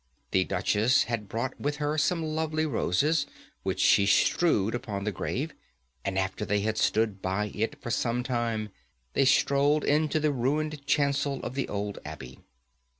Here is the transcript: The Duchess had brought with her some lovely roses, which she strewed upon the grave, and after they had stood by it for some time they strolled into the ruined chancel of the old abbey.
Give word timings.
The 0.31 0.45
Duchess 0.45 1.03
had 1.03 1.29
brought 1.29 1.61
with 1.61 1.75
her 1.75 1.95
some 1.95 2.23
lovely 2.25 2.65
roses, 2.65 3.27
which 3.61 3.79
she 3.79 4.07
strewed 4.07 4.73
upon 4.73 5.03
the 5.03 5.11
grave, 5.11 5.53
and 6.03 6.17
after 6.17 6.43
they 6.43 6.61
had 6.61 6.79
stood 6.79 7.21
by 7.21 7.51
it 7.53 7.79
for 7.83 7.91
some 7.91 8.23
time 8.23 8.69
they 9.13 9.25
strolled 9.25 9.83
into 9.83 10.19
the 10.19 10.31
ruined 10.31 10.87
chancel 10.87 11.39
of 11.43 11.53
the 11.53 11.67
old 11.69 11.99
abbey. 12.03 12.39